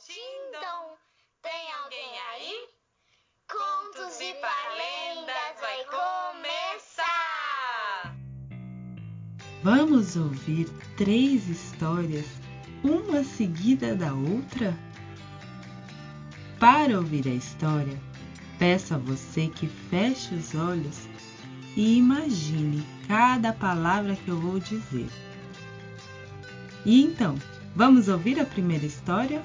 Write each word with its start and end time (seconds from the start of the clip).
Tindom, 0.00 0.96
tem 1.40 1.72
alguém 1.72 2.18
aí? 2.32 2.68
Contos 3.48 4.20
e 4.20 4.34
palendas 4.34 5.60
vai 5.60 5.84
começar! 5.84 7.04
Vamos 9.62 10.16
ouvir 10.16 10.68
três 10.96 11.48
histórias, 11.48 12.26
uma 12.82 13.22
seguida 13.22 13.94
da 13.94 14.12
outra? 14.12 14.76
Para 16.58 16.98
ouvir 16.98 17.28
a 17.28 17.34
história, 17.34 17.98
peço 18.58 18.94
a 18.94 18.98
você 18.98 19.46
que 19.46 19.68
feche 19.68 20.34
os 20.34 20.56
olhos 20.56 21.08
e 21.76 21.98
imagine 21.98 22.84
cada 23.06 23.52
palavra 23.52 24.16
que 24.16 24.28
eu 24.28 24.40
vou 24.40 24.58
dizer. 24.58 25.08
E 26.84 27.02
então, 27.02 27.36
vamos 27.76 28.08
ouvir 28.08 28.40
a 28.40 28.44
primeira 28.44 28.84
história? 28.84 29.42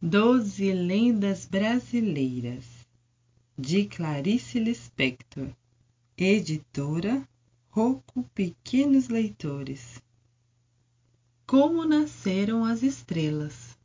Doze 0.00 0.72
Lendas 0.72 1.44
Brasileiras, 1.44 2.64
de 3.58 3.84
Clarice 3.84 4.60
Lispector, 4.60 5.48
editora 6.16 7.28
Rocco 7.68 8.22
Pequenos 8.32 9.08
Leitores. 9.08 10.00
Como 11.44 11.84
nasceram 11.84 12.64
as 12.64 12.84
estrelas? 12.84 13.76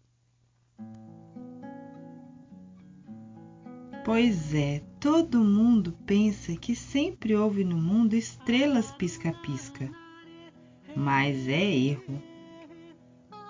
Pois 4.05 4.53
é, 4.53 4.84
todo 5.00 5.44
mundo 5.44 5.98
pensa 6.05 6.55
que 6.55 6.75
sempre 6.75 7.36
houve 7.36 7.64
no 7.64 7.75
mundo 7.75 8.14
estrelas 8.14 8.91
pisca-pisca. 8.91 9.89
Mas 10.95 11.48
é 11.48 11.75
erro. 11.75 12.33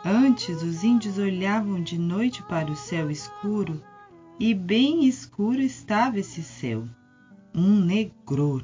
Antes 0.06 0.62
os 0.62 0.84
índios 0.84 1.18
olhavam 1.18 1.82
de 1.82 1.98
noite 1.98 2.44
para 2.44 2.70
o 2.70 2.76
céu 2.76 3.10
escuro 3.10 3.82
e 4.38 4.54
bem 4.54 5.06
escuro 5.06 5.62
estava 5.62 6.20
esse 6.20 6.44
céu, 6.44 6.84
um 7.56 7.80
negror. 7.80 8.64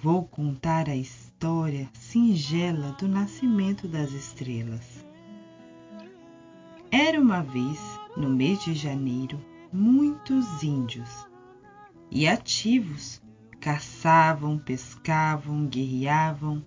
Vou 0.00 0.24
contar 0.24 0.88
a 0.88 0.94
história 0.94 1.90
singela 1.94 2.92
do 2.92 3.08
nascimento 3.08 3.88
das 3.88 4.12
estrelas. 4.12 5.04
Era 6.92 7.20
uma 7.20 7.42
vez, 7.42 7.80
no 8.16 8.28
mês 8.28 8.62
de 8.62 8.72
janeiro, 8.72 9.44
muitos 9.72 10.62
índios 10.62 11.26
e 12.08 12.28
ativos 12.28 13.20
caçavam, 13.58 14.58
pescavam, 14.58 15.66
guerreavam 15.66 16.64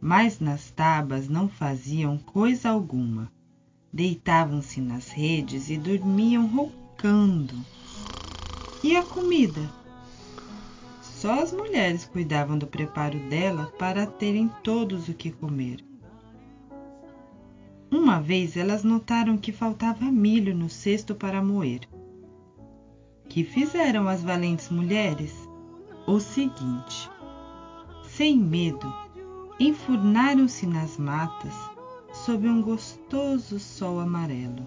mas 0.00 0.40
nas 0.40 0.70
tabas 0.70 1.28
não 1.28 1.48
faziam 1.48 2.16
coisa 2.16 2.70
alguma. 2.70 3.30
Deitavam-se 3.92 4.80
nas 4.80 5.10
redes 5.10 5.68
e 5.68 5.76
dormiam 5.76 6.46
roncando. 6.46 7.54
E 8.82 8.96
a 8.96 9.02
comida? 9.02 9.60
Só 11.02 11.42
as 11.42 11.52
mulheres 11.52 12.06
cuidavam 12.06 12.56
do 12.56 12.66
preparo 12.66 13.18
dela 13.28 13.66
para 13.78 14.06
terem 14.06 14.48
todos 14.62 15.08
o 15.08 15.12
que 15.12 15.30
comer. 15.30 15.84
Uma 17.90 18.20
vez 18.20 18.56
elas 18.56 18.84
notaram 18.84 19.36
que 19.36 19.52
faltava 19.52 20.04
milho 20.04 20.54
no 20.54 20.70
cesto 20.70 21.14
para 21.14 21.42
moer. 21.42 21.80
Que 23.28 23.44
fizeram 23.44 24.08
as 24.08 24.22
valentes 24.22 24.70
mulheres? 24.70 25.34
O 26.06 26.20
seguinte: 26.20 27.10
sem 28.08 28.38
medo, 28.38 28.90
enfurnaram-se 29.60 30.66
nas 30.66 30.96
matas 30.96 31.54
sob 32.14 32.48
um 32.48 32.62
gostoso 32.62 33.60
sol 33.60 34.00
amarelo. 34.00 34.66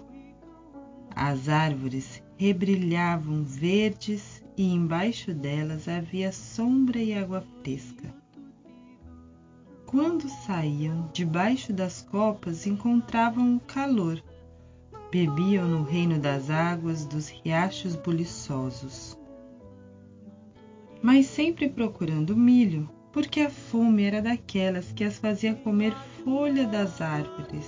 As 1.10 1.48
árvores 1.48 2.22
rebrilhavam 2.38 3.42
verdes 3.42 4.40
e 4.56 4.72
embaixo 4.72 5.34
delas 5.34 5.88
havia 5.88 6.30
sombra 6.30 6.98
e 6.98 7.12
água 7.12 7.44
fresca. 7.60 8.14
Quando 9.84 10.28
saíam 10.28 11.10
debaixo 11.12 11.72
das 11.72 12.02
copas 12.02 12.64
encontravam 12.64 13.56
o 13.56 13.60
calor. 13.60 14.22
Bebiam 15.10 15.68
no 15.68 15.82
reino 15.82 16.18
das 16.18 16.50
águas 16.50 17.04
dos 17.04 17.28
riachos 17.28 17.94
buliçosos. 17.94 19.16
Mas 21.00 21.26
sempre 21.26 21.68
procurando 21.68 22.36
milho, 22.36 22.88
porque 23.14 23.42
a 23.42 23.48
fome 23.48 24.02
era 24.02 24.20
daquelas 24.20 24.90
que 24.90 25.04
as 25.04 25.18
fazia 25.18 25.54
comer 25.54 25.94
folha 26.24 26.66
das 26.66 27.00
árvores, 27.00 27.64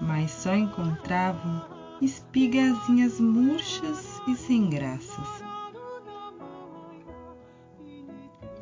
mas 0.00 0.30
só 0.30 0.54
encontravam 0.54 1.64
espigazinhas 2.00 3.18
murchas 3.18 4.20
e 4.28 4.36
sem 4.36 4.70
graças. 4.70 5.28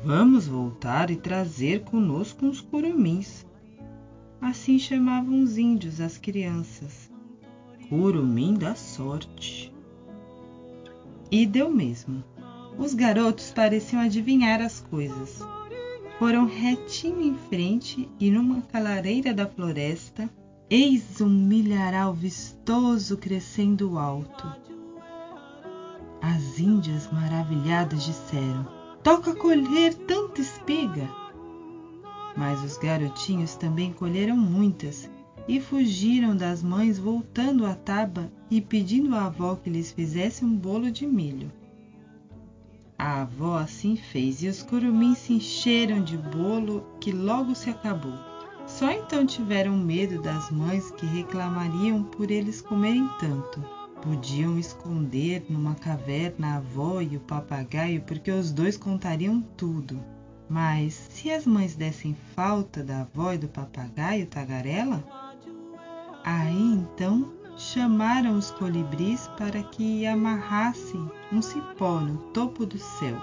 Vamos 0.03 0.47
voltar 0.47 1.11
e 1.11 1.15
trazer 1.15 1.83
conosco 1.83 2.43
uns 2.43 2.59
curumins. 2.59 3.45
Assim 4.41 4.79
chamavam 4.79 5.43
os 5.43 5.59
índios 5.59 6.01
as 6.01 6.17
crianças. 6.17 7.11
Curumim 7.87 8.55
da 8.55 8.73
sorte. 8.73 9.71
E 11.29 11.45
deu 11.45 11.69
mesmo. 11.69 12.23
Os 12.79 12.95
garotos 12.95 13.51
pareciam 13.51 14.01
adivinhar 14.01 14.59
as 14.59 14.79
coisas 14.79 15.39
foram 16.19 16.45
retinho 16.45 17.21
em 17.21 17.33
frente 17.33 18.09
e 18.19 18.29
numa 18.29 18.61
calareira 18.63 19.33
da 19.33 19.47
floresta, 19.47 20.29
eis 20.69 21.21
um 21.21 21.29
milharal 21.29 22.13
vistoso 22.13 23.15
crescendo 23.15 23.97
alto. 23.97 24.45
As 26.21 26.59
índias 26.59 27.09
maravilhadas 27.09 28.03
disseram: 28.03 28.67
Toca 29.01 29.33
colher 29.33 29.93
tanta 29.93 30.41
espiga! 30.41 31.09
Mas 32.35 32.61
os 32.65 32.77
garotinhos 32.77 33.55
também 33.55 33.93
colheram 33.93 34.35
muitas 34.35 35.09
e 35.47 35.61
fugiram 35.61 36.35
das 36.35 36.61
mães 36.61 36.99
voltando 36.99 37.65
à 37.65 37.73
taba 37.73 38.29
e 38.51 38.59
pedindo 38.59 39.15
à 39.15 39.27
avó 39.27 39.55
que 39.55 39.69
lhes 39.69 39.93
fizesse 39.93 40.43
um 40.43 40.53
bolo 40.53 40.91
de 40.91 41.07
milho. 41.07 41.49
A 42.99 43.21
avó 43.21 43.57
assim 43.57 43.95
fez 43.95 44.43
e 44.43 44.49
os 44.49 44.61
curumins 44.61 45.19
se 45.19 45.31
encheram 45.31 46.03
de 46.03 46.17
bolo 46.17 46.85
que 46.99 47.13
logo 47.13 47.55
se 47.55 47.69
acabou. 47.69 48.13
Só 48.67 48.91
então 48.91 49.25
tiveram 49.25 49.77
medo 49.77 50.21
das 50.21 50.51
mães 50.51 50.91
que 50.91 51.05
reclamariam 51.05 52.03
por 52.03 52.29
eles 52.29 52.61
comerem 52.61 53.09
tanto. 53.17 53.63
Podiam 54.01 54.59
esconder 54.59 55.45
numa 55.49 55.75
caverna 55.75 56.47
a 56.47 56.55
avó 56.57 56.99
e 56.99 57.15
o 57.15 57.21
papagaio 57.21 58.01
porque 58.01 58.31
os 58.31 58.51
dois 58.51 58.75
contariam 58.75 59.41
tudo. 59.55 60.03
Mas 60.49 60.93
se 61.09 61.31
as 61.31 61.45
mães 61.45 61.75
dessem 61.75 62.17
falta 62.35 62.83
da 62.83 63.01
avó 63.01 63.31
e 63.31 63.37
do 63.37 63.47
papagaio 63.47 64.25
tagarela, 64.25 65.01
aí 66.25 66.73
então 66.73 67.38
chamaram 67.59 68.37
os 68.37 68.51
colibris 68.51 69.27
para 69.37 69.61
que 69.61 70.07
amarrassem 70.07 71.11
um 71.29 71.41
cipó 71.41 71.99
no 71.99 72.17
topo 72.31 72.65
do 72.65 72.77
céu. 72.77 73.17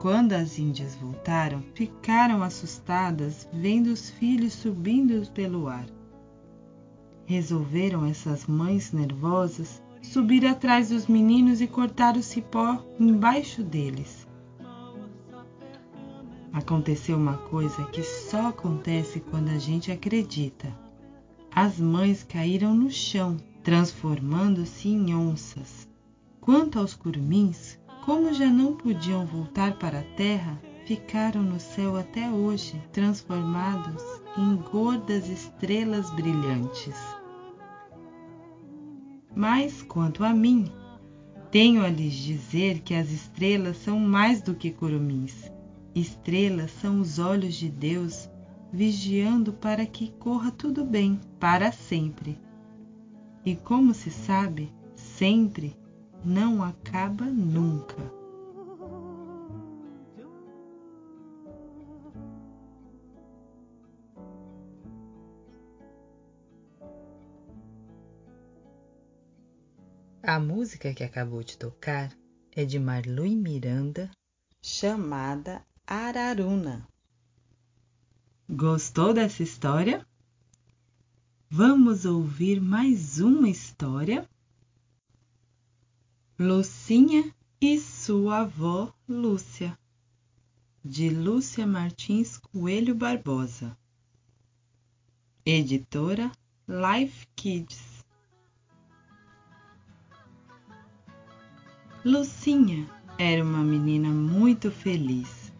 Quando 0.00 0.32
as 0.32 0.58
índias 0.58 0.96
voltaram, 0.96 1.62
ficaram 1.74 2.42
assustadas 2.42 3.48
vendo 3.52 3.86
os 3.86 4.10
filhos 4.10 4.54
subindo 4.54 5.24
pelo 5.30 5.68
ar. 5.68 5.86
Resolveram 7.26 8.04
essas 8.04 8.46
mães 8.46 8.92
nervosas 8.92 9.80
subir 10.02 10.44
atrás 10.44 10.88
dos 10.88 11.06
meninos 11.06 11.60
e 11.60 11.66
cortar 11.68 12.16
o 12.16 12.22
cipó 12.22 12.84
embaixo 12.98 13.62
deles. 13.62 14.26
Aconteceu 16.52 17.16
uma 17.16 17.36
coisa 17.36 17.84
que 17.84 18.02
só 18.02 18.48
acontece 18.48 19.20
quando 19.20 19.50
a 19.50 19.58
gente 19.58 19.92
acredita 19.92 20.87
as 21.54 21.78
mães 21.78 22.22
caíram 22.22 22.74
no 22.74 22.90
chão, 22.90 23.36
transformando-se 23.62 24.88
em 24.88 25.14
onças. 25.14 25.88
Quanto 26.40 26.78
aos 26.78 26.94
curumins, 26.94 27.78
como 28.04 28.32
já 28.32 28.48
não 28.48 28.74
podiam 28.74 29.26
voltar 29.26 29.78
para 29.78 30.00
a 30.00 30.14
terra, 30.16 30.60
ficaram 30.86 31.42
no 31.42 31.60
céu 31.60 31.96
até 31.96 32.30
hoje, 32.30 32.82
transformados 32.92 34.02
em 34.36 34.56
gordas 34.56 35.28
estrelas 35.28 36.08
brilhantes. 36.10 36.96
Mas 39.36 39.82
quanto 39.82 40.24
a 40.24 40.32
mim, 40.32 40.72
tenho 41.50 41.84
a 41.84 41.88
lhes 41.88 42.14
dizer 42.14 42.80
que 42.80 42.94
as 42.94 43.10
estrelas 43.10 43.76
são 43.76 43.98
mais 43.98 44.40
do 44.40 44.54
que 44.54 44.70
curumins. 44.70 45.52
Estrelas 45.94 46.70
são 46.70 47.00
os 47.00 47.18
olhos 47.18 47.54
de 47.54 47.68
Deus 47.68 48.28
vigiando 48.72 49.52
para 49.52 49.86
que 49.86 50.10
corra 50.12 50.50
tudo 50.50 50.84
bem 50.84 51.20
para 51.40 51.72
sempre. 51.72 52.38
E 53.44 53.56
como 53.56 53.94
se 53.94 54.10
sabe, 54.10 54.72
sempre 54.94 55.76
não 56.24 56.62
acaba 56.62 57.24
nunca. 57.24 58.18
A 70.22 70.38
música 70.38 70.92
que 70.92 71.02
acabou 71.02 71.42
de 71.42 71.56
tocar 71.56 72.12
é 72.54 72.62
de 72.62 72.78
Marlui 72.78 73.34
Miranda, 73.34 74.10
chamada 74.60 75.64
Araruna. 75.86 76.86
Gostou 78.50 79.12
dessa 79.12 79.42
história? 79.42 80.06
Vamos 81.50 82.06
ouvir 82.06 82.62
mais 82.62 83.20
uma 83.20 83.46
história? 83.46 84.26
Lucinha 86.38 87.30
e 87.60 87.78
sua 87.78 88.38
avó 88.38 88.90
Lúcia, 89.06 89.78
de 90.82 91.10
Lúcia 91.10 91.66
Martins 91.66 92.38
Coelho 92.38 92.94
Barbosa. 92.94 93.76
Editora 95.44 96.32
Life 96.66 97.28
Kids. 97.36 98.02
Lucinha 102.02 102.88
era 103.18 103.44
uma 103.44 103.62
menina 103.62 104.08
muito 104.08 104.70
feliz. 104.70 105.52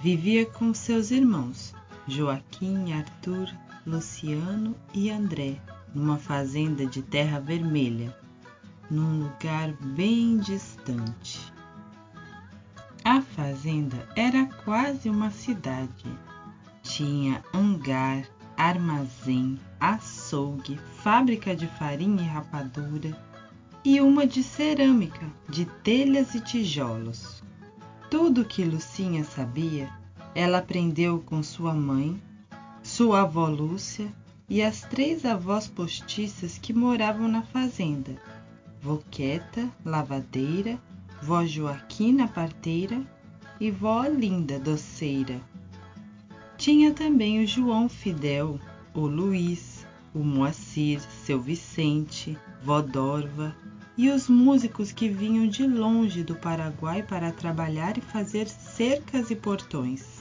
Vivia 0.00 0.44
com 0.46 0.74
seus 0.74 1.12
irmãos, 1.12 1.74
Joaquim, 2.08 2.94
Arthur, 2.94 3.54
Luciano 3.86 4.74
e 4.94 5.10
André, 5.10 5.60
numa 5.94 6.16
fazenda 6.16 6.86
de 6.86 7.02
terra 7.02 7.38
vermelha, 7.38 8.16
num 8.90 9.24
lugar 9.24 9.72
bem 9.94 10.38
distante. 10.38 11.52
A 13.04 13.20
fazenda 13.20 14.08
era 14.16 14.46
quase 14.64 15.10
uma 15.10 15.30
cidade. 15.30 16.06
Tinha 16.82 17.44
hangar, 17.52 18.24
armazém, 18.56 19.60
açougue, 19.78 20.80
fábrica 21.02 21.54
de 21.54 21.66
farinha 21.66 22.22
e 22.22 22.26
rapadura 22.26 23.16
e 23.84 24.00
uma 24.00 24.26
de 24.26 24.42
cerâmica, 24.42 25.26
de 25.46 25.66
telhas 25.84 26.34
e 26.34 26.40
tijolos. 26.40 27.42
Tudo 28.10 28.46
que 28.46 28.64
Lucinha 28.64 29.24
sabia, 29.24 29.90
ela 30.34 30.58
aprendeu 30.58 31.20
com 31.20 31.42
sua 31.42 31.74
mãe, 31.74 32.20
sua 32.82 33.22
avó 33.22 33.46
Lúcia 33.48 34.12
e 34.48 34.62
as 34.62 34.80
três 34.82 35.24
avós 35.24 35.66
postiças 35.68 36.58
que 36.58 36.72
moravam 36.72 37.28
na 37.28 37.42
fazenda: 37.42 38.16
Voqueta, 38.80 39.68
lavadeira, 39.84 40.78
vó 41.22 41.44
Joaquina 41.44 42.28
parteira 42.28 43.00
e 43.60 43.70
vó 43.70 44.04
Linda 44.04 44.58
doceira. 44.58 45.40
Tinha 46.56 46.92
também 46.92 47.42
o 47.42 47.46
João 47.46 47.88
Fidel, 47.88 48.58
o 48.94 49.06
Luiz, 49.06 49.86
o 50.14 50.20
Moacir, 50.20 51.00
seu 51.24 51.40
Vicente, 51.40 52.36
vó 52.62 52.80
Dorva, 52.80 53.54
e 53.96 54.10
os 54.10 54.28
músicos 54.28 54.92
que 54.92 55.08
vinham 55.08 55.46
de 55.48 55.66
longe 55.66 56.22
do 56.22 56.36
Paraguai 56.36 57.02
para 57.02 57.32
trabalhar 57.32 57.98
e 57.98 58.00
fazer 58.00 58.48
cercas 58.48 59.30
e 59.30 59.36
portões. 59.36 60.17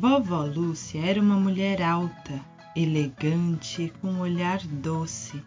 Vovó 0.00 0.44
Lúcia 0.44 1.04
era 1.04 1.20
uma 1.20 1.34
mulher 1.34 1.82
alta, 1.82 2.40
elegante, 2.76 3.92
com 4.00 4.06
um 4.06 4.20
olhar 4.20 4.64
doce. 4.64 5.42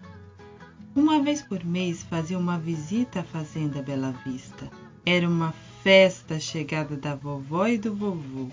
Uma 0.94 1.21
vez 1.21 1.42
por 1.42 1.63
mês 1.63 2.03
fazia 2.03 2.38
uma 2.38 2.59
visita 2.59 3.21
à 3.21 3.24
Fazenda 3.24 3.81
Bela 3.81 4.13
Vista. 4.25 4.69
Era 5.06 5.25
uma 5.25 5.53
festa 5.81 6.36
a 6.36 6.39
chegada 6.42 6.98
da 6.98 7.15
vovó 7.15 7.65
e 7.65 7.77
do 7.77 7.95
vovô. 7.95 8.50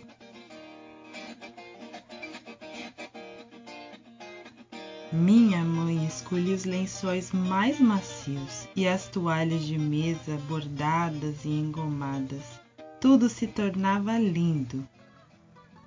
Minha 5.13 5.65
mãe 5.65 6.07
escolhia 6.07 6.55
os 6.55 6.65
lençóis 6.65 7.33
mais 7.33 7.81
macios 7.81 8.69
e 8.77 8.87
as 8.87 9.09
toalhas 9.09 9.65
de 9.65 9.77
mesa 9.77 10.37
bordadas 10.49 11.45
e 11.45 11.49
engomadas. 11.49 12.61
Tudo 13.01 13.29
se 13.29 13.49
tornava 13.49 14.17
lindo. 14.17 14.87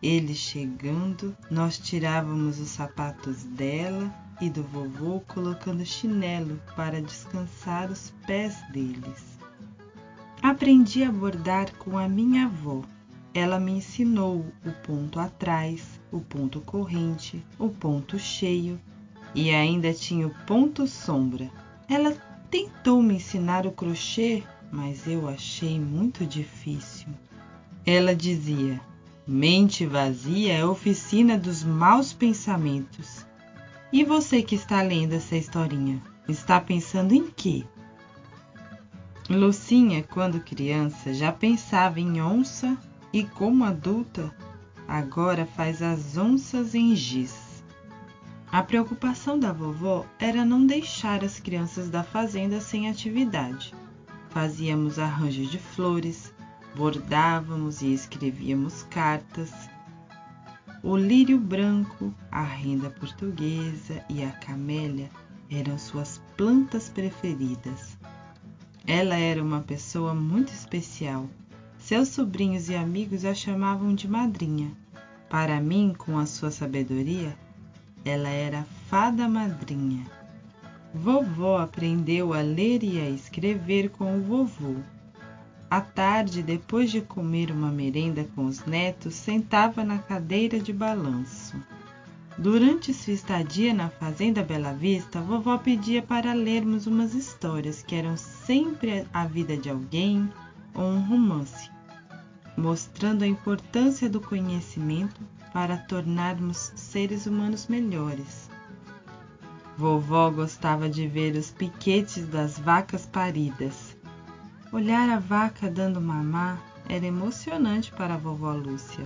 Ele 0.02 0.34
chegando, 0.34 1.36
nós 1.50 1.78
tirávamos 1.78 2.60
os 2.60 2.70
sapatos 2.70 3.44
dela 3.44 4.12
e 4.42 4.50
do 4.50 4.64
vovô, 4.64 5.22
colocando 5.28 5.86
chinelo 5.86 6.60
para 6.76 7.02
descansar 7.02 7.92
os 7.92 8.12
pés 8.26 8.56
deles. 8.72 9.38
Aprendi 10.42 11.04
a 11.04 11.12
bordar 11.12 11.72
com 11.76 11.98
a 11.98 12.08
minha 12.08 12.46
avó. 12.46 12.82
Ela 13.32 13.60
me 13.60 13.74
ensinou 13.74 14.44
o 14.66 14.72
ponto 14.86 15.20
atrás, 15.20 16.00
o 16.12 16.20
ponto 16.20 16.60
corrente, 16.62 17.46
o 17.60 17.70
ponto 17.70 18.18
cheio 18.18 18.80
e 19.34 19.52
ainda 19.52 19.94
tinha 19.94 20.28
o 20.28 20.36
ponto 20.46 20.88
sombra. 20.88 21.50
Ela 21.88 22.12
tentou 22.50 23.02
me 23.02 23.16
ensinar 23.16 23.66
o 23.66 23.72
crochê, 23.72 24.44
mas 24.72 25.08
eu 25.08 25.28
achei 25.28 25.80
muito 25.80 26.26
difícil. 26.26 27.08
Ela 27.86 28.16
dizia: 28.16 28.82
mente 29.32 29.86
vazia 29.86 30.56
é 30.56 30.66
oficina 30.66 31.38
dos 31.38 31.64
maus 31.64 32.12
pensamentos. 32.12 33.26
E 33.90 34.04
você 34.04 34.44
que 34.44 34.56
está 34.56 34.82
lendo 34.82 35.14
essa 35.14 35.38
historinha, 35.38 36.02
está 36.28 36.60
pensando 36.60 37.14
em 37.14 37.28
quê? 37.32 37.64
Lucinha, 39.30 40.04
quando 40.04 40.42
criança, 40.42 41.14
já 41.14 41.32
pensava 41.32 41.98
em 42.02 42.22
onça 42.22 42.78
e, 43.14 43.24
como 43.24 43.64
adulta, 43.64 44.36
agora 44.86 45.46
faz 45.46 45.82
as 45.82 46.18
onças 46.18 46.76
em 46.76 46.94
giz. 46.94 47.64
A 48.52 48.62
preocupação 48.62 49.40
da 49.40 49.54
vovó 49.54 50.06
era 50.20 50.44
não 50.44 50.66
deixar 50.66 51.24
as 51.24 51.40
crianças 51.40 51.90
da 51.90 52.04
fazenda 52.04 52.60
sem 52.60 52.90
atividade. 52.90 53.74
Fazíamos 54.30 55.00
arranjos 55.00 55.50
de 55.50 55.58
flores, 55.58 56.34
bordávamos 56.76 57.82
e 57.82 57.94
escrevíamos 57.94 58.84
cartas. 58.84 59.52
O 60.84 60.96
lírio 60.98 61.40
branco, 61.40 62.14
a 62.32 62.42
renda 62.42 62.90
portuguesa 62.90 64.04
e 64.10 64.24
a 64.24 64.32
camélia 64.32 65.10
eram 65.50 65.78
suas 65.78 66.22
plantas 66.36 66.90
preferidas. 66.90 67.98
Ela 68.88 69.16
era 69.16 69.44
uma 69.44 69.62
pessoa 69.62 70.16
muito 70.16 70.52
especial. 70.52 71.30
Seus 71.78 72.10
sobrinhos 72.10 72.70
e 72.70 72.76
amigos 72.76 73.26
a 73.26 73.34
chamavam 73.34 73.94
de 73.94 74.08
madrinha. 74.08 74.72
Para 75.30 75.60
mim, 75.62 75.94
com 75.98 76.18
a 76.18 76.26
sua 76.26 76.52
sabedoria, 76.52 77.38
ela 78.04 78.30
era 78.30 78.64
fada 78.88 79.28
madrinha. 79.30 80.06
Vovó 80.94 81.60
aprendeu 81.60 82.34
a 82.34 82.42
ler 82.42 82.84
e 82.84 83.00
a 83.00 83.10
escrever 83.10 83.90
com 83.90 84.18
o 84.18 84.22
vovô. 84.22 84.76
À 85.72 85.80
tarde, 85.80 86.44
depois 86.44 86.92
de 86.92 87.00
comer 87.00 87.50
uma 87.50 87.72
merenda 87.72 88.28
com 88.36 88.44
os 88.44 88.66
netos, 88.66 89.16
sentava 89.16 89.86
na 89.86 90.00
cadeira 90.00 90.60
de 90.60 90.74
balanço. 90.74 91.56
Durante 92.38 92.94
sua 92.94 93.14
estadia 93.14 93.74
na 93.74 93.90
Fazenda 93.90 94.44
Bela 94.44 94.74
Vista, 94.74 95.22
vovó 95.22 95.58
pedia 95.58 96.02
para 96.02 96.34
lermos 96.34 96.88
umas 96.88 97.14
histórias 97.14 97.82
que 97.82 97.96
eram 97.96 98.18
sempre 98.18 99.08
a 99.14 99.26
vida 99.26 99.56
de 99.56 99.70
alguém 99.70 100.30
ou 100.74 100.84
um 100.84 101.08
romance, 101.08 101.72
mostrando 102.58 103.24
a 103.24 103.28
importância 103.28 104.10
do 104.10 104.20
conhecimento 104.20 105.22
para 105.54 105.78
tornarmos 105.78 106.74
seres 106.76 107.26
humanos 107.26 107.68
melhores. 107.68 108.50
Vovó 109.78 110.30
gostava 110.32 110.90
de 110.90 111.08
ver 111.08 111.34
os 111.38 111.50
piquetes 111.50 112.28
das 112.28 112.60
vacas 112.60 113.06
paridas. 113.06 113.91
Olhar 114.72 115.10
a 115.10 115.20
vaca 115.20 115.70
dando 115.70 116.00
mamar 116.00 116.58
era 116.88 117.06
emocionante 117.06 117.92
para 117.92 118.14
a 118.14 118.18
vovó 118.18 118.54
Lúcia, 118.54 119.06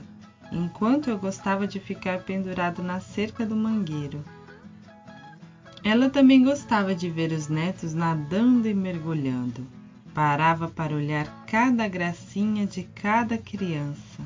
enquanto 0.51 1.09
eu 1.09 1.17
gostava 1.17 1.65
de 1.65 1.79
ficar 1.79 2.19
pendurado 2.19 2.83
na 2.83 2.99
cerca 2.99 3.43
do 3.43 3.55
mangueiro. 3.55 4.23
Ela 5.83 6.07
também 6.07 6.43
gostava 6.43 6.93
de 6.93 7.09
ver 7.09 7.31
os 7.31 7.47
netos 7.47 7.95
nadando 7.95 8.67
e 8.67 8.75
mergulhando. 8.75 9.65
Parava 10.13 10.67
para 10.67 10.95
olhar 10.95 11.45
cada 11.47 11.87
gracinha 11.87 12.67
de 12.67 12.83
cada 12.83 13.35
criança. 13.35 14.21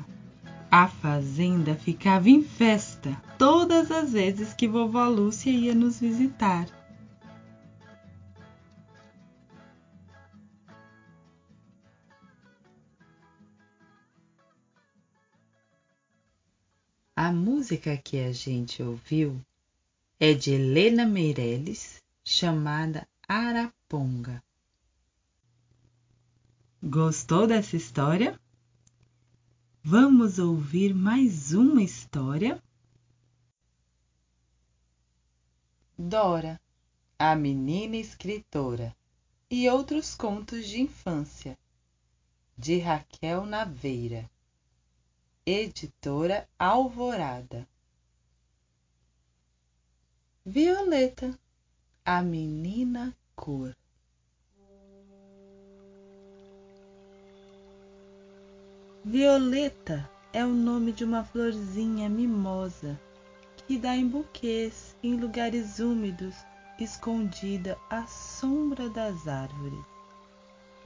A 0.70 0.88
fazenda 0.88 1.74
ficava 1.74 2.28
em 2.28 2.42
festa 2.42 3.16
todas 3.38 3.90
as 3.90 4.12
vezes 4.12 4.52
que 4.52 4.68
vovó 4.68 5.08
Lúcia 5.08 5.50
ia 5.50 5.74
nos 5.74 5.98
visitar. 6.00 6.66
A 17.30 17.32
música 17.32 17.96
que 17.96 18.18
a 18.18 18.32
gente 18.32 18.82
ouviu 18.82 19.40
é 20.18 20.34
de 20.34 20.50
Helena 20.50 21.06
Meirelles, 21.06 22.02
chamada 22.24 23.06
Araponga. 23.28 24.42
Gostou 26.82 27.46
dessa 27.46 27.76
história? 27.76 28.36
Vamos 29.80 30.40
ouvir 30.40 30.92
mais 30.92 31.52
uma 31.52 31.84
história? 31.84 32.60
Dora, 35.96 36.60
a 37.16 37.36
menina 37.36 37.94
escritora, 37.94 38.92
e 39.48 39.70
outros 39.70 40.16
contos 40.16 40.66
de 40.66 40.80
infância, 40.80 41.56
de 42.58 42.80
Raquel 42.80 43.46
Naveira, 43.46 44.28
editora 45.50 46.48
Alvorada. 46.58 47.66
Violeta, 50.46 51.36
a 52.04 52.22
menina 52.22 53.16
cor. 53.34 53.76
Violeta 59.04 60.08
é 60.32 60.44
o 60.44 60.50
nome 60.50 60.92
de 60.92 61.02
uma 61.04 61.24
florzinha 61.24 62.08
mimosa 62.08 63.00
que 63.66 63.76
dá 63.76 63.96
em 63.96 64.06
buquês 64.06 64.96
em 65.02 65.16
lugares 65.16 65.80
úmidos, 65.80 66.34
escondida 66.78 67.76
à 67.88 68.06
sombra 68.06 68.88
das 68.88 69.26
árvores. 69.26 69.84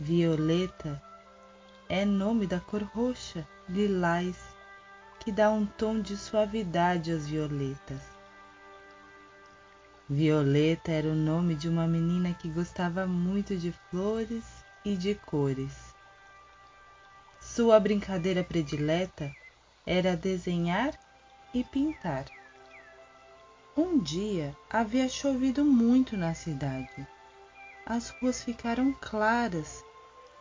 Violeta 0.01 1.03
é 1.89 2.05
nome 2.05 2.47
da 2.47 2.61
cor 2.61 2.83
roxa, 2.83 3.47
lilás, 3.69 4.54
que 5.25 5.33
dá 5.33 5.51
um 5.51 5.65
tom 5.65 6.01
de 6.01 6.19
suavidade 6.19 7.11
às 7.11 7.27
violetas. 7.27 8.01
Violeta 10.09 10.93
era 10.93 11.09
o 11.09 11.15
nome 11.15 11.55
de 11.55 11.67
uma 11.67 11.87
menina 11.87 12.35
que 12.35 12.47
gostava 12.47 13.07
muito 13.07 13.57
de 13.57 13.73
flores 13.91 14.45
e 14.85 14.95
de 14.95 15.15
cores. 15.15 15.95
Sua 17.41 17.81
brincadeira 17.81 18.45
predileta 18.45 19.35
era 19.87 20.15
desenhar 20.15 20.93
e 21.55 21.65
pintar. 21.65 22.27
Um 23.75 23.99
dia 23.99 24.55
havia 24.69 25.09
chovido 25.09 25.65
muito 25.65 26.19
na 26.19 26.35
cidade. 26.35 27.07
As 27.87 28.11
ruas 28.11 28.43
ficaram 28.43 28.93
claras, 29.01 29.83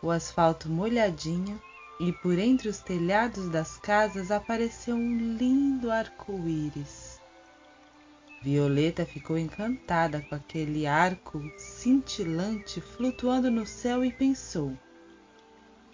o 0.01 0.11
asfalto 0.11 0.69
molhadinho 0.69 1.61
e 2.05 2.11
por 2.11 2.37
entre 2.37 2.67
os 2.67 2.79
telhados 2.79 3.47
das 3.47 3.77
casas 3.77 4.29
apareceu 4.29 4.93
um 4.93 5.37
lindo 5.37 5.89
arco-íris. 5.89 7.21
Violeta 8.41 9.05
ficou 9.05 9.37
encantada 9.37 10.19
com 10.27 10.35
aquele 10.35 10.85
arco 10.85 11.41
cintilante 11.57 12.81
flutuando 12.81 13.49
no 13.49 13.65
céu 13.65 14.03
e 14.03 14.11
pensou: 14.11 14.77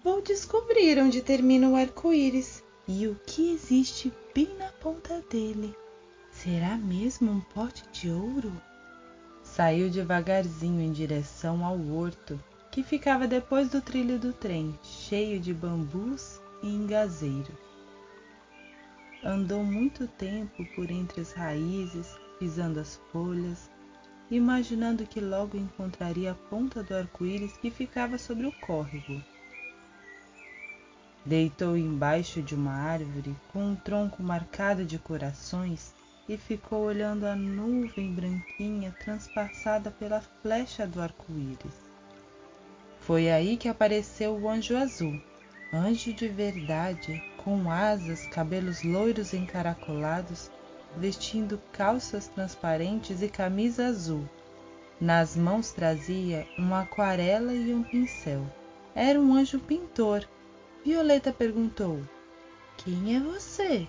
Vou 0.04 0.20
descobrir 0.20 0.98
onde 0.98 1.22
termina 1.22 1.70
o 1.70 1.75
arco-íris 1.75 2.63
e 2.88 3.08
o 3.08 3.13
que 3.28 3.51
existe 3.54 4.12
bem 4.34 4.50
na 4.58 4.72
ponta 4.72 5.22
dele. 5.30 5.75
Será 6.32 6.75
mesmo 6.75 7.32
um 7.32 7.42
pote 7.42 7.84
de 7.92 8.10
ouro? 8.10 8.51
Saiu 9.44 9.92
devagarzinho 9.92 10.82
em 10.82 10.92
direção 10.92 11.63
ao 11.63 11.80
horto, 11.92 12.44
que 12.71 12.83
ficava 12.83 13.27
depois 13.27 13.69
do 13.69 13.81
trilho 13.81 14.19
do 14.19 14.31
trem, 14.31 14.77
cheio 14.83 15.39
de 15.39 15.53
bambus 15.53 16.39
e 16.61 16.67
engazeiro. 16.67 17.57
Andou 19.23 19.63
muito 19.63 20.07
tempo 20.07 20.63
por 20.75 20.89
entre 20.91 21.21
as 21.21 21.33
raízes, 21.33 22.15
pisando 22.38 22.79
as 22.79 22.95
folhas, 23.11 23.69
imaginando 24.31 25.05
que 25.05 25.19
logo 25.19 25.57
encontraria 25.57 26.31
a 26.31 26.35
ponta 26.35 26.83
do 26.83 26.95
arco-íris 26.95 27.57
que 27.57 27.71
ficava 27.71 28.17
sobre 28.17 28.45
o 28.45 28.51
córrego. 28.61 29.21
Deitou 31.25 31.75
embaixo 31.75 32.41
de 32.41 32.55
uma 32.55 32.71
árvore 32.71 33.35
com 33.51 33.71
um 33.71 33.75
tronco 33.75 34.23
marcado 34.23 34.85
de 34.85 34.97
corações 34.97 35.93
e 36.29 36.38
ficou 36.38 36.83
olhando 36.83 37.25
a 37.25 37.35
nuvem 37.35 38.13
branquinha 38.13 38.95
transpassada 39.03 39.91
pela 39.91 40.21
flecha 40.21 40.88
do 40.88 41.01
arco-íris. 41.01 41.88
Foi 43.10 43.28
aí 43.32 43.58
que 43.58 43.68
apareceu 43.68 44.38
o 44.38 44.48
anjo 44.48 44.78
azul, 44.78 45.20
anjo 45.74 46.13
de 46.13 46.28
verdade, 46.28 47.24
com 47.38 47.72
asas, 47.72 48.28
cabelos 48.28 48.84
loiros 48.84 49.34
encaracolados, 49.34 50.51
vestindo 50.96 51.60
calças 51.72 52.28
transparentes 52.28 53.24
e 53.24 53.28
camisa 53.28 53.88
azul. 53.88 54.30
Nas 55.01 55.36
mãos 55.36 55.72
trazia 55.72 56.48
uma 56.56 56.82
aquarela 56.82 57.51
e 57.51 57.74
um 57.74 57.82
pincel. 57.82 58.46
Era 58.94 59.20
um 59.20 59.34
anjo 59.34 59.58
pintor. 59.58 60.24
Violeta 60.86 61.34
perguntou: 61.34 62.00
Quem 62.78 63.16
é 63.16 63.20
você? 63.20 63.88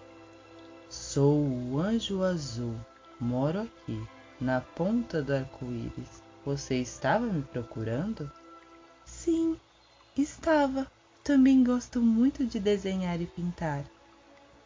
Sou 0.89 1.43
o 1.43 1.79
anjo 1.79 2.23
azul. 2.23 2.75
Moro 3.21 3.61
aqui, 3.61 4.03
na 4.41 4.63
ponta 4.63 5.23
do 5.23 5.35
arco-íris. 5.35 6.23
Você 6.43 6.77
estava 6.77 7.27
me 7.27 7.43
procurando? 7.43 8.33
Sim, 9.23 9.55
estava. 10.17 10.91
Também 11.23 11.63
gosto 11.63 12.01
muito 12.01 12.47
de 12.47 12.59
desenhar 12.59 13.21
e 13.21 13.27
pintar. 13.27 13.85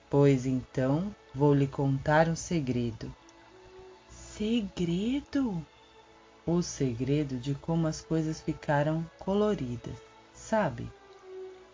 Pois 0.08 0.46
então 0.46 1.12
vou 1.34 1.52
lhe 1.52 1.66
contar 1.66 2.28
um 2.28 2.36
segredo. 2.36 3.12
Segredo? 4.08 5.60
O 6.46 6.62
segredo 6.62 7.36
de 7.36 7.56
como 7.56 7.88
as 7.88 8.00
coisas 8.00 8.40
ficaram 8.40 9.04
coloridas. 9.18 9.96
Sabe? 10.32 10.88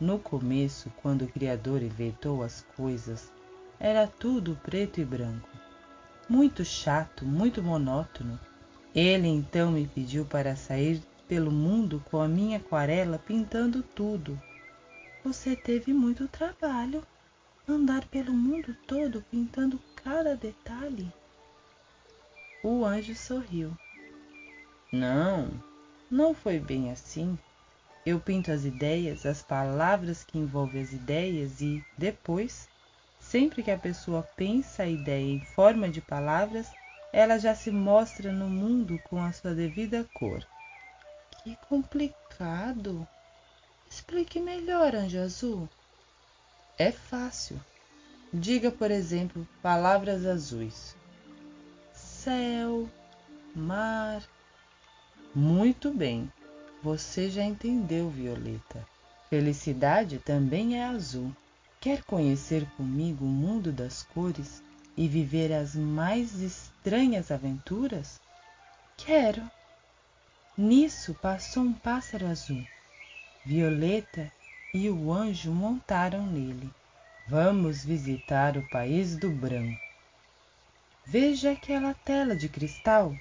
No 0.01 0.19
começo, 0.19 0.91
quando 1.03 1.27
o 1.27 1.29
Criador 1.29 1.83
inventou 1.83 2.43
as 2.43 2.63
coisas, 2.79 3.31
era 3.79 4.07
tudo 4.07 4.59
preto 4.63 5.03
e 5.03 5.05
branco. 5.05 5.51
Muito 6.27 6.65
chato, 6.65 7.27
muito 7.27 7.63
monótono. 7.63 8.41
Ele 8.95 9.29
então 9.29 9.71
me 9.71 9.87
pediu 9.87 10.25
para 10.25 10.57
sair 10.57 11.03
pelo 11.31 11.53
mundo 11.53 12.03
com 12.11 12.21
a 12.21 12.27
minha 12.27 12.57
aquarela 12.57 13.17
pintando 13.17 13.85
tudo. 13.85 14.37
Você 15.25 15.55
teve 15.55 15.93
muito 15.93 16.27
trabalho. 16.27 17.07
Andar 17.69 18.05
pelo 18.09 18.33
mundo 18.33 18.77
todo 18.85 19.25
pintando 19.31 19.81
cada 19.95 20.35
detalhe. 20.35 21.09
O 22.65 22.85
anjo 22.85 23.15
sorriu. 23.15 23.71
Não, 24.93 25.49
não 26.11 26.35
foi 26.35 26.59
bem 26.59 26.91
assim. 26.91 27.39
Eu 28.05 28.19
pinto 28.19 28.51
as 28.51 28.65
ideias, 28.65 29.25
as 29.25 29.41
palavras 29.41 30.25
que 30.25 30.37
envolvem 30.37 30.83
as 30.83 30.93
ideias 30.93 31.61
e, 31.61 31.85
depois, 31.97 32.69
Sempre 33.21 33.63
que 33.63 33.71
a 33.71 33.79
pessoa 33.79 34.23
pensa 34.35 34.83
a 34.83 34.89
ideia 34.89 35.31
em 35.31 35.45
forma 35.45 35.89
de 35.89 36.01
palavras, 36.01 36.73
ela 37.13 37.39
já 37.39 37.55
se 37.55 37.71
mostra 37.71 38.33
no 38.33 38.49
mundo 38.49 38.99
com 39.05 39.23
a 39.23 39.31
sua 39.31 39.55
devida 39.55 40.09
cor. 40.15 40.45
Que 41.51 41.57
complicado! 41.69 43.09
Explique 43.91 44.39
melhor, 44.39 44.95
Anjo 44.95 45.19
Azul. 45.19 45.69
É 46.79 46.93
fácil. 46.93 47.61
Diga, 48.33 48.71
por 48.71 48.89
exemplo, 48.89 49.45
palavras 49.61 50.25
azuis: 50.25 50.95
céu, 51.93 52.89
mar. 53.53 54.23
Muito 55.35 55.93
bem, 55.93 56.33
você 56.85 57.29
já 57.29 57.43
entendeu, 57.43 58.09
Violeta. 58.11 58.87
Felicidade 59.29 60.21
também 60.21 60.79
é 60.79 60.85
azul. 60.85 61.35
Quer 61.81 62.05
conhecer 62.05 62.65
comigo 62.77 63.25
o 63.25 63.29
mundo 63.29 63.73
das 63.73 64.05
cores 64.05 64.63
e 64.97 65.09
viver 65.09 65.53
as 65.53 65.75
mais 65.75 66.33
estranhas 66.41 67.33
aventuras? 67.33 68.21
Quero. 68.97 69.51
Nisso 70.63 71.15
passou 71.15 71.63
um 71.63 71.73
pássaro 71.73 72.27
azul. 72.27 72.63
Violeta 73.47 74.31
e 74.75 74.91
o 74.91 75.11
anjo 75.11 75.51
montaram 75.51 76.27
nele. 76.27 76.69
Vamos 77.27 77.83
visitar 77.83 78.59
o 78.59 78.69
país 78.69 79.17
do 79.17 79.31
branco. 79.31 79.81
Veja 81.07 81.53
aquela 81.53 81.95
tela 81.95 82.37
de 82.37 82.47
cristal. 82.47 83.17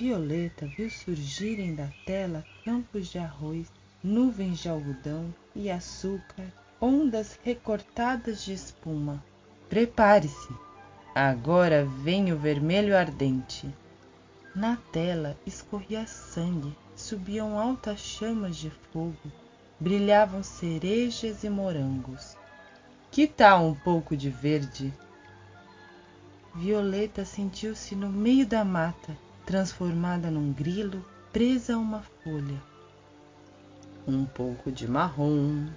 Violeta 0.00 0.66
viu 0.76 0.90
surgirem 0.90 1.76
da 1.76 1.86
tela 2.04 2.44
campos 2.64 3.06
de 3.06 3.20
arroz, 3.20 3.70
nuvens 4.02 4.58
de 4.58 4.68
algodão 4.68 5.32
e 5.54 5.70
açúcar 5.70 6.52
ondas 6.80 7.38
recortadas 7.44 8.44
de 8.44 8.52
espuma. 8.52 9.24
Prepare-se! 9.68 10.52
Agora 11.14 11.84
vem 11.84 12.32
o 12.32 12.36
vermelho 12.36 12.96
ardente. 12.96 13.72
Na 14.58 14.76
tela 14.90 15.38
escorria 15.46 16.04
sangue, 16.04 16.76
subiam 16.96 17.56
altas 17.56 18.00
chamas 18.00 18.56
de 18.56 18.68
fogo, 18.70 19.30
brilhavam 19.78 20.42
cerejas 20.42 21.44
e 21.44 21.48
morangos. 21.48 22.36
Que 23.08 23.28
tal 23.28 23.66
um 23.66 23.74
pouco 23.76 24.16
de 24.16 24.28
verde? 24.28 24.92
Violeta 26.56 27.24
sentiu-se 27.24 27.94
no 27.94 28.08
meio 28.08 28.44
da 28.44 28.64
mata, 28.64 29.16
transformada 29.46 30.28
num 30.28 30.52
grilo, 30.52 31.06
presa 31.32 31.76
a 31.76 31.78
uma 31.78 32.02
folha. 32.24 32.60
Um 34.08 34.24
pouco 34.24 34.72
de 34.72 34.90
marrom, 34.90 35.68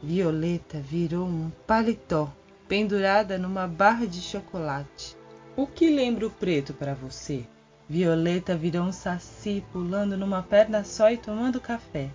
Violeta 0.00 0.78
virou 0.78 1.26
um 1.26 1.50
paletó 1.66 2.32
pendurada 2.68 3.36
numa 3.36 3.66
barra 3.66 4.06
de 4.06 4.20
chocolate. 4.20 5.16
O 5.56 5.66
que 5.66 5.90
lembra 5.90 6.28
o 6.28 6.30
preto 6.30 6.72
para 6.72 6.94
você? 6.94 7.44
Violeta 7.92 8.56
virou 8.56 8.84
um 8.84 8.90
saci 8.90 9.62
pulando 9.70 10.16
numa 10.16 10.42
perna 10.42 10.82
só 10.82 11.10
e 11.10 11.18
tomando 11.18 11.60
café. 11.60 12.08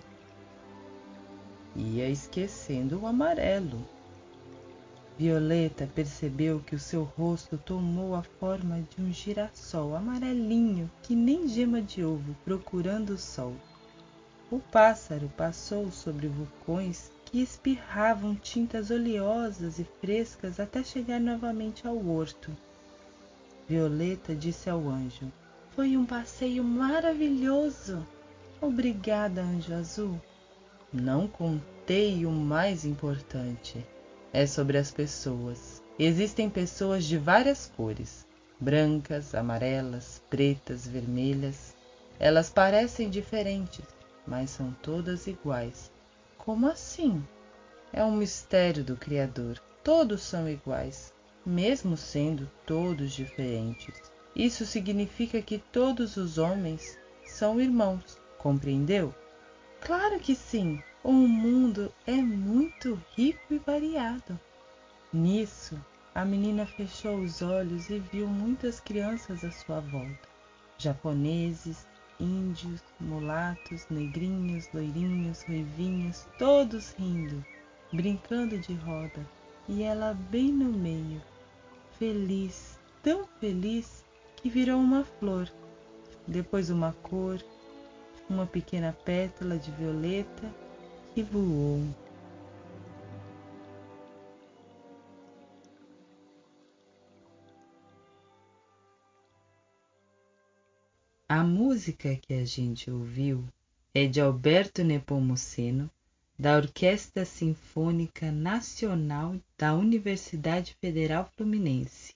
Ia 1.76 2.08
esquecendo 2.08 2.98
o 2.98 3.06
amarelo. 3.06 3.86
Violeta 5.16 5.88
percebeu 5.94 6.58
que 6.58 6.74
o 6.74 6.80
seu 6.80 7.04
rosto 7.04 7.56
tomou 7.56 8.16
a 8.16 8.24
forma 8.24 8.84
de 8.90 9.00
um 9.00 9.12
girassol 9.12 9.94
amarelinho 9.94 10.90
que 11.00 11.14
nem 11.14 11.46
gema 11.46 11.80
de 11.80 12.04
ovo 12.04 12.34
procurando 12.44 13.10
o 13.10 13.16
sol. 13.18 13.54
O 14.50 14.58
pássaro 14.58 15.30
passou 15.36 15.92
sobre 15.92 16.26
vulcões 16.26 17.12
que 17.24 17.40
espirravam 17.40 18.34
tintas 18.34 18.90
oleosas 18.90 19.78
e 19.78 19.86
frescas 20.00 20.58
até 20.58 20.82
chegar 20.82 21.20
novamente 21.20 21.86
ao 21.86 22.04
horto. 22.04 22.50
Violeta 23.68 24.34
disse 24.34 24.68
ao 24.68 24.88
anjo: 24.88 25.30
Foi 25.78 25.96
um 25.96 26.04
passeio 26.04 26.64
maravilhoso. 26.64 28.04
Obrigada, 28.60 29.42
anjo 29.42 29.72
azul. 29.72 30.20
Não 30.92 31.28
contei 31.28 32.26
o 32.26 32.32
mais 32.32 32.84
importante 32.84 33.86
é 34.32 34.44
sobre 34.44 34.76
as 34.76 34.90
pessoas. 34.90 35.80
Existem 35.96 36.50
pessoas 36.50 37.04
de 37.04 37.16
várias 37.16 37.70
cores: 37.76 38.26
brancas, 38.58 39.36
amarelas, 39.36 40.20
pretas, 40.28 40.84
vermelhas. 40.84 41.76
Elas 42.18 42.50
parecem 42.50 43.08
diferentes, 43.08 43.84
mas 44.26 44.50
são 44.50 44.72
todas 44.82 45.28
iguais. 45.28 45.92
Como 46.36 46.66
assim? 46.66 47.22
É 47.92 48.02
um 48.02 48.16
mistério 48.16 48.82
do 48.82 48.96
Criador. 48.96 49.62
Todos 49.84 50.22
são 50.22 50.48
iguais, 50.48 51.14
mesmo 51.46 51.96
sendo 51.96 52.50
todos 52.66 53.12
diferentes. 53.12 54.17
Isso 54.38 54.64
significa 54.64 55.42
que 55.42 55.58
todos 55.58 56.16
os 56.16 56.38
homens 56.38 56.96
são 57.26 57.60
irmãos, 57.60 58.16
compreendeu? 58.38 59.12
Claro 59.80 60.20
que 60.20 60.32
sim! 60.32 60.80
O 61.02 61.12
mundo 61.12 61.92
é 62.06 62.14
muito 62.14 63.02
rico 63.16 63.52
e 63.52 63.58
variado. 63.58 64.38
Nisso, 65.12 65.76
a 66.14 66.24
menina 66.24 66.66
fechou 66.66 67.18
os 67.18 67.42
olhos 67.42 67.90
e 67.90 67.98
viu 67.98 68.28
muitas 68.28 68.78
crianças 68.78 69.44
à 69.44 69.50
sua 69.50 69.80
volta: 69.80 70.28
japoneses, 70.76 71.84
índios, 72.20 72.80
mulatos, 73.00 73.88
negrinhos, 73.90 74.68
loirinhos, 74.72 75.42
ruivinhos, 75.42 76.28
todos 76.38 76.92
rindo, 76.92 77.44
brincando 77.92 78.56
de 78.56 78.74
roda, 78.74 79.28
e 79.68 79.82
ela 79.82 80.14
bem 80.14 80.52
no 80.52 80.72
meio, 80.72 81.20
feliz, 81.98 82.78
tão 83.02 83.26
feliz 83.40 84.04
que 84.40 84.48
virou 84.48 84.78
uma 84.80 85.04
flor, 85.04 85.50
depois 86.26 86.70
uma 86.70 86.92
cor, 86.92 87.44
uma 88.30 88.46
pequena 88.46 88.92
pétala 89.04 89.58
de 89.58 89.70
violeta 89.72 90.54
e 91.16 91.22
voou. 91.22 91.82
A 101.28 101.42
música 101.42 102.16
que 102.16 102.32
a 102.32 102.44
gente 102.44 102.90
ouviu 102.90 103.44
é 103.92 104.06
de 104.06 104.20
Alberto 104.20 104.84
Nepomuceno, 104.84 105.90
da 106.38 106.56
Orquestra 106.56 107.24
Sinfônica 107.24 108.30
Nacional 108.30 109.36
da 109.58 109.74
Universidade 109.74 110.76
Federal 110.80 111.28
Fluminense. 111.36 112.14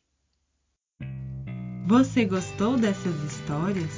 Você 1.87 2.25
gostou 2.25 2.77
dessas 2.77 3.15
histórias? 3.25 3.91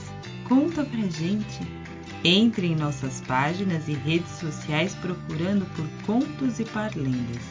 Conta 0.48 0.82
pra 0.84 1.00
gente! 1.00 1.60
Entre 2.24 2.68
em 2.68 2.74
nossas 2.74 3.20
páginas 3.22 3.88
e 3.88 3.92
redes 3.92 4.30
sociais 4.38 4.94
procurando 4.94 5.66
por 5.76 5.86
Contos 6.06 6.58
e 6.58 6.64
Parlendas. 6.64 7.42